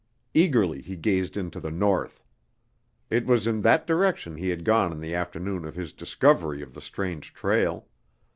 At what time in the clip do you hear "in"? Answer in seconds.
3.45-3.61